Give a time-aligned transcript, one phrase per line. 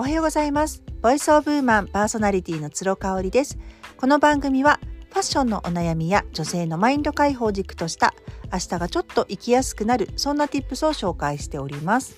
[0.00, 0.84] おはようございます。
[1.02, 3.58] ボイスオブウーマンパーソナリティの鶴香織です。
[3.96, 4.78] この番組は
[5.08, 8.14] ファッションのお悩みや女性のマインド解放軸とした
[8.52, 12.16] 明日がちょっと生きやすくなるそんな tips を紹介しております。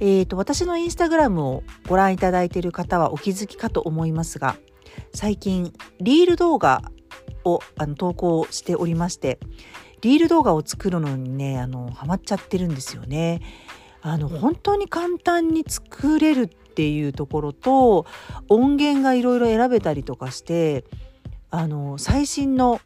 [0.00, 4.56] えーと私のインスタグラムをご覧いただいている方はお気づきかと思いますが
[5.12, 6.80] 最近リール動画
[7.44, 9.38] をあの投稿しておりまして
[10.00, 13.42] リール動画を作るのにねあのハマっちゃってるんですよね。
[14.06, 18.06] あの本当に簡単に作れるっていうところと
[18.48, 20.84] 音源がいろいろ選べたりとかして
[21.50, 22.80] あの最新の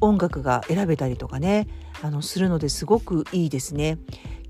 [0.00, 1.68] 音楽が選べたりとかね
[2.00, 3.98] あのするのですごくいいですね。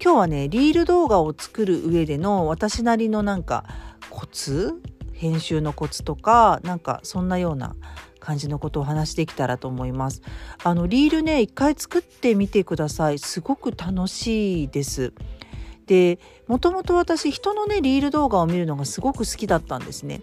[0.00, 3.64] 今日はねリール動画を作る上での私なりのなんか
[4.08, 4.80] コツ
[5.12, 7.74] 編集のコツとかなんかそんなような
[8.20, 10.22] 感じのことを話できたらと思います。
[10.62, 13.18] あのリールね一回作ってみてください。
[13.18, 15.12] すごく楽しいです。
[15.88, 20.20] でもともと私人のねリール動画を見るのがすごく好きだったんですね。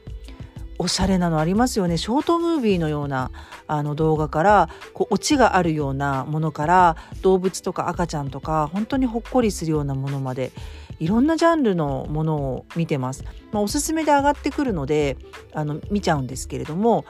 [0.77, 3.31] おしゃれなのありますよねショートムービーのような
[3.66, 10.52] あの動画からこうオチがあるようなものから動物とか赤ちゃんとか本当にほっこりするようなものまで
[10.99, 13.23] いろんなジャンルのものを見てます。
[13.53, 15.17] まあ、おすすめで上がってくるので
[15.53, 17.05] あの見ちゃうんですけれども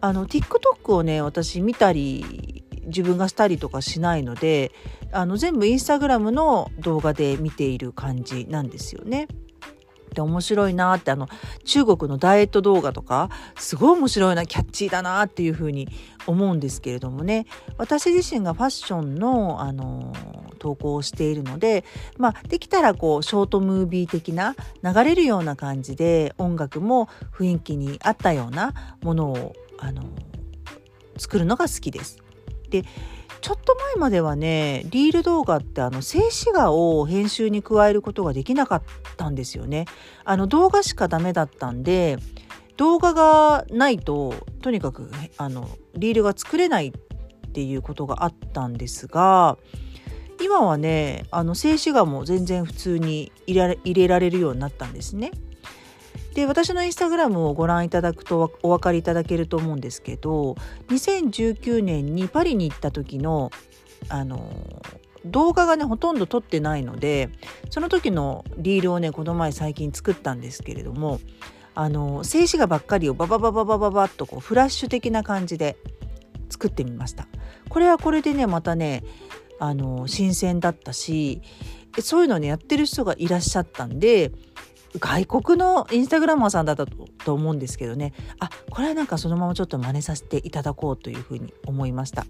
[0.00, 2.59] あの TikTok をね私見たり
[2.90, 4.72] 自分がしたりとかしないので
[5.12, 9.28] あの全部インスタグラムの動画で見ている感じなんですよね。
[10.14, 11.28] で面白いなってあの
[11.64, 15.88] 中国のダイエット動画とかすごい面白いなキャッチーだなっていうふうに
[16.26, 17.46] 思うんですけれどもね
[17.78, 20.12] 私自身がファッションのあの
[20.58, 21.84] 投稿をしているので、
[22.18, 30.02] まあ、できたらこうショートムービー的な流れるような感じで音楽も雰囲気に合ったようなものをあの
[31.16, 32.18] 作るのが好きです。
[32.70, 32.84] で
[33.40, 38.82] ちょっと前まではねリール動画ってあの静止画を編集に加えることができなかっ
[39.16, 39.86] たんですよね。
[40.24, 42.18] あの動画しかダメだったんで
[42.76, 49.58] 動画がないととにかくあのリールが作れないっていうことがあったんですが
[50.42, 55.30] 今はねあの静止画も全然普通に入れられるようになったんですね。
[56.34, 60.54] で私のインスタグラムをご覧いただくとお分かりいただけると思うんですけど
[60.88, 63.50] 2019年にパリに行った時の
[64.08, 64.82] あの
[65.26, 67.28] 動画がねほとんど撮ってないので
[67.68, 71.20] その時のリールをねこの前最近作ったんですけれども
[71.74, 75.76] あの静止画ばっかりをバババババババッとこうフラッシュ的な感じで
[76.48, 77.28] 作ってみました。
[77.68, 79.04] これはこれでねまたね
[79.58, 81.42] あの新鮮だったし
[82.00, 84.32] そういうのねやってる人がいらっしゃったんで
[84.98, 92.26] 外国のインスタグラマーさんだったと思うんですけどねあこれはなんかそのままちょっと真似させていただこうというふうに思いました。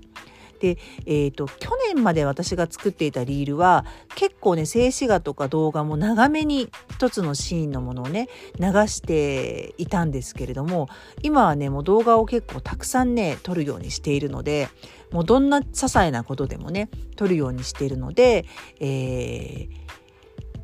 [0.60, 0.76] で、
[1.06, 3.84] えーと、去年まで私が作っていたリールは
[4.14, 8.28] 結構ね静止画とか動画も長めに一つのシーンのものをね
[8.58, 10.88] 流していたんですけれども
[11.22, 14.68] 今はねもう動画を結構たくさんね撮るようにしているので
[15.10, 18.44] もうどんな些細なことでもね撮るようにしているので、
[18.78, 19.68] えー、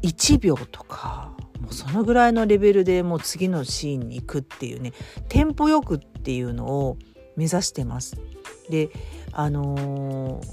[0.02, 1.32] 1秒とか
[1.66, 4.92] もうそのぐらいのレベルでもう次のシーンに行くっていうね
[5.28, 6.96] テンポよくっていうのを
[7.36, 8.16] 目指してます。
[8.70, 8.88] で
[9.32, 10.46] あのー、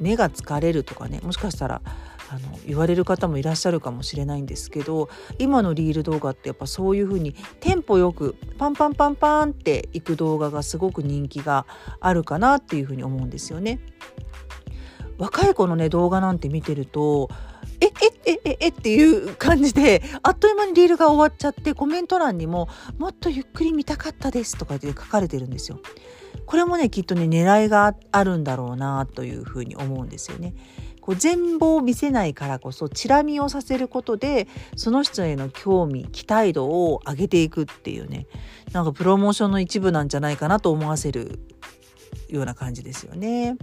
[0.00, 1.82] 目が疲れるとかねもしかしたら
[2.30, 5.08] あの言われる方もいらっしゃるかもしれないんですけど
[5.38, 11.66] 今のリール動画ってやっぱそういう風にテンポよくパンパンパンパンっていく動画がすごく人気が
[12.00, 13.80] あるかなっていう風に思うんですよね。
[15.18, 17.28] 若い子のね動画なんて見てると
[17.80, 22.68] えええええっていう感じであっという間にリールが終わっちゃってコメント欄にも
[22.98, 25.80] 「もっとゆっくり見たかったです」とかで書かれてるんですよ。
[26.46, 30.54] これもねきっとね狙いがあるんだろうなというふうに思うんですよね。
[31.00, 38.26] こう全貌を見せないからこそチラ見をさせることでその人への興味期待度を上げていくっていうね
[38.72, 41.40] なんかプロモーションの一部なんじゃないかなと思わせる
[42.30, 43.56] ような感じですよね。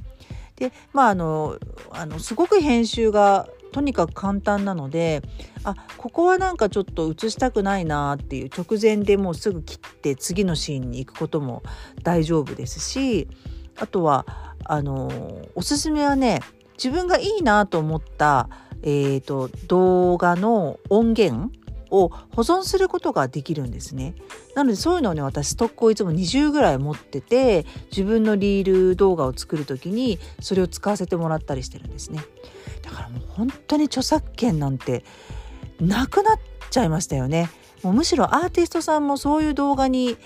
[0.55, 1.57] でまああの
[1.89, 5.21] あのすごく編集がとにかく簡単なので
[5.63, 11.63] あここはなんかちょっと映したくないなっていう直前でもうすぐ切って次のシーンに行くことも
[12.03, 13.27] 大丈夫ですし
[13.77, 14.25] あとは
[14.65, 15.09] あの
[15.55, 16.41] おすすめはね
[16.81, 18.49] 自分がいいなと思った、
[18.81, 21.51] えーと、動画の音源
[21.91, 24.15] を保存することができるんですね。
[24.55, 32.19] なのでそういうのをね私ストックをいつも20ぐらい持ってて自分のリール動画を作る時にそれを使わせてもらったりしてるんですね。
[32.91, 35.03] からもう本当に著作権なんて
[35.79, 36.39] なくなっ
[36.69, 37.49] ちゃいましたよね。
[37.83, 40.17] もうむしろアーティストさんもそういう動画に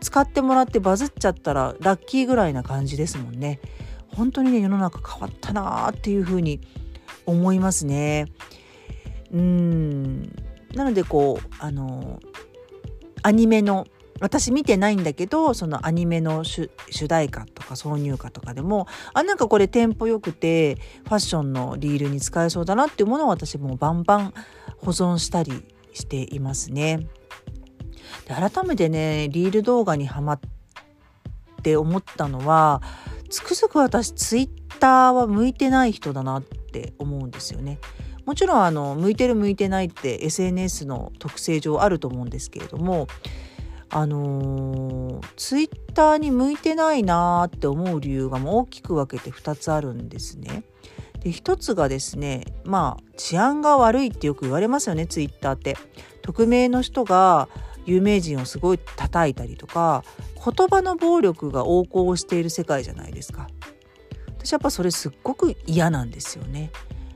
[0.00, 3.60] 使ってもらってバズっちゃったらラッキーぐらいな感じですもんね。
[4.08, 6.60] 本当にね世の中変わったなーっていうふうに
[7.26, 8.26] 思いますね。
[9.32, 10.22] うん
[10.74, 12.20] なのでこうあの
[13.22, 13.86] アニメの
[14.24, 16.70] 私見てないんだけどそのアニメの主
[17.08, 24.34] 題歌とか挿入歌とかでもあなんかこれテンポよくてファッションのリールに使えそうだなっていうものを私もバンバン
[24.78, 25.52] 保存したり
[25.92, 27.06] していますね。
[28.26, 30.40] で改めてねリール動画にハマっ
[31.62, 32.80] て思ったのは
[33.28, 37.78] つくづく私ツイッターは向いてない人だなって思うんですよね。
[38.24, 43.06] もちろんあの向いてる向いてないって SNS の特性上あると思うんですけれども
[43.90, 50.64] あのー、ツイッターに向いてないなーって思う理由がもう大きく分けて2つあるんですね。
[51.20, 55.76] で1つがですねまあ治安が悪いってよく言われますよねツイッターって。
[56.24, 57.48] 匿名の人が
[57.84, 60.02] 有名人をすごい叩いたりとか
[60.42, 63.48] 言葉の暴力が横行している世界じゃないですか。
[64.38, 66.70] 私やっぱそれすっごく嫌なんですよね。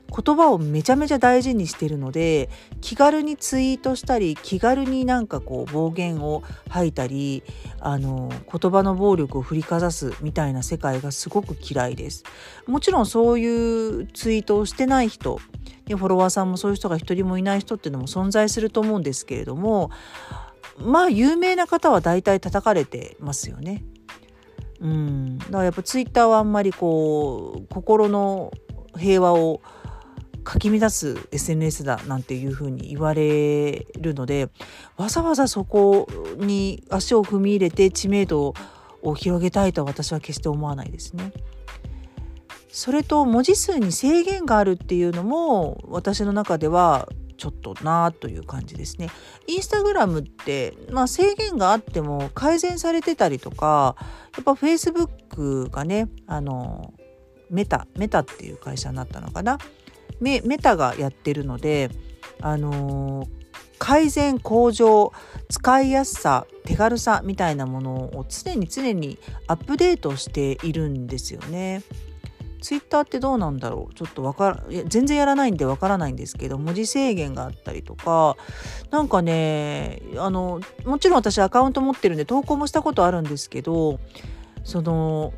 [0.09, 2.49] 言葉をめちゃめちゃ大事にしてるので
[2.81, 7.43] 気軽にツイートしたり気軽になんかこう暴言を吐いたり
[7.79, 12.23] あの言葉の暴力を振りかざすみたいな世界がすごく嫌いです。
[12.67, 15.39] もちろんそういうツイートをしてない人
[15.87, 19.89] フォロワーさんもそういう人が一人もいない人っていうのも存在すると思うんですけれども
[20.77, 23.83] まあ有名な方は大体叩かれてますよね。
[24.79, 28.51] うん、だからやっぱツイッターはあんまりこう心の
[28.97, 29.61] 平和を
[30.43, 34.49] かき乱す SNS だなんていうふうに言われるので
[34.97, 36.07] わざわざそこ
[36.37, 38.53] に足を踏み入れて知名度
[39.01, 41.31] を広げたいとは私は決して思わないですね。
[42.71, 47.09] それと文字数に制限があるっていうのも私の中では
[47.39, 49.09] ちょっとなという感じですね。
[49.47, 53.95] インスタグラムって、まあ、制限があっても改善されてたりとか
[54.35, 56.93] やっぱフェイスブックがねあの
[57.49, 59.57] メタメタっていう会社になったのかな
[60.19, 61.89] メメタがやってるので
[62.41, 63.27] あの
[63.77, 65.13] 改善向上
[65.49, 69.17] 使いやすさ手軽さみたいなものを常に常に
[69.47, 71.81] アップデートしているんですよね。
[72.61, 73.93] ツイッターってどうなんだろう？
[73.93, 78.35] ちょっとわから全然やらないんでわからないんですけど文字制限があったりとか
[78.91, 84.01] なんかねあのもちろん私アカウント持ってるんで投稿もしたことあるんですけど
[84.65, 85.33] その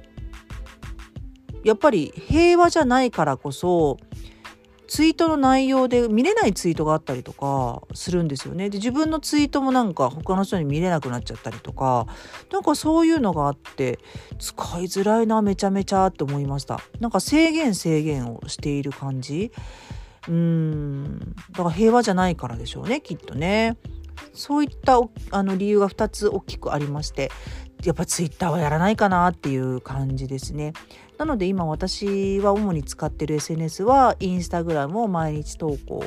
[1.63, 3.99] やっぱり平和じゃないからこそ
[4.91, 8.69] ツイートの内容で見れないツイートがあったりとかするんですよね。
[8.69, 12.07] で自分のツイートもなんか他の人に見れなくなっちゃったりとか
[12.51, 13.99] なんかそういうのがあって
[14.37, 16.81] 使いづらいなめちゃめちゃって思いました。
[16.99, 19.53] なんか制限制限をしている感じ
[20.27, 21.19] うん
[21.51, 23.77] だから平和じゃないからでしょうねきっとね。
[24.33, 24.99] そういった
[25.31, 27.31] あの理由が2つ大きくありまして
[27.85, 30.73] やっぱツイッターはやらないかなっていう感じですね。
[31.21, 36.03] なので今私は主に使ってる SNS はインスタグラムを毎日投稿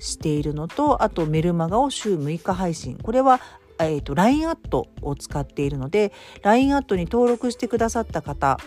[0.00, 3.40] しているのとあとメルマガを週6日配信これは
[3.78, 6.12] えーと、LINE アットを使っているので
[6.42, 8.58] LINE アットに登録してくださった方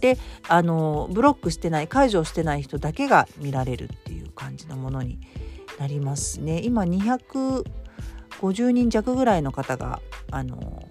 [0.00, 0.16] で
[0.48, 5.20] あのブロックしてない解除してない人だけが見られるっていう感じのものに
[5.78, 6.62] なりますね。
[6.64, 10.00] 今250人弱ぐらいの方が
[10.30, 10.88] あの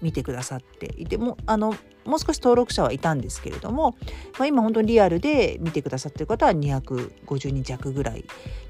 [0.00, 1.74] 見てくださっていてもあの
[2.06, 3.96] もう少し登録者はいたんですけれども、
[4.38, 8.24] まあ、今本当にリアルで見てくださってる方は250人弱ぐらい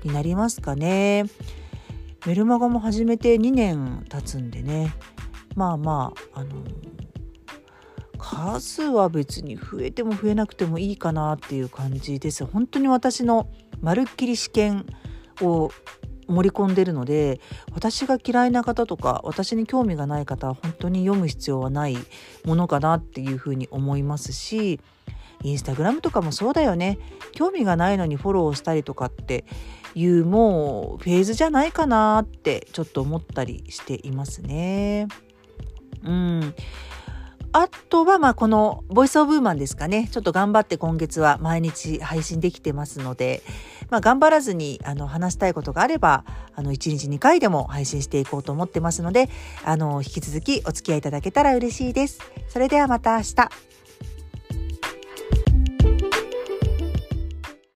[0.04, 1.24] になりますかね。
[2.26, 4.92] メルマガも始めて2年経つんでね
[5.54, 6.64] まあまああの
[8.18, 13.48] 数は別に増えても増えなくてもいいかなっていう感じです本当に私の
[13.80, 14.86] まるっきり試験
[15.40, 15.70] を
[16.28, 17.40] 盛り込んでるので
[17.72, 21.96] 私が嫌いな方とか私に興味がない方は本当に読む必要はない
[22.44, 24.80] ものかなっていうふうに思いますし
[25.42, 26.98] インスタグラムとかもそうだよね
[27.32, 29.44] 興味がないのにフォローしたりとかって
[29.94, 35.08] いうもうフェーズじゃないかなってちょっと思ったりしていますね。
[36.04, 36.54] うん
[37.52, 40.08] あとは、まあ、このボイスオブウーマンですかね。
[40.10, 43.42] ちょっと頑張って今月は毎日配信できてますので、
[43.90, 46.24] まあ、頑張らずに、あの、話したいことがあれば、
[46.54, 49.28] あの、1日2回でも配信していこうと思ってますので、
[49.64, 52.20] あの、引き続きお付き合いいただけたら嬉しいです。
[52.48, 53.75] それではまた明日。